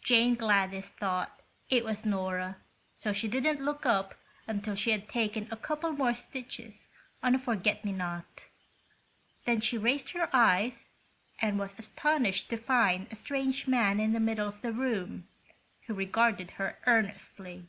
[0.00, 2.56] Jane Gladys thought it was Nora,
[2.94, 4.14] so she didn't look up
[4.46, 6.88] until she had taken a couple more stitches
[7.22, 8.46] on a forget me not.
[9.44, 10.88] Then she raised her eyes
[11.38, 15.28] and was astonished to find a strange man in the middle of the room,
[15.86, 17.68] who regarded her earnestly.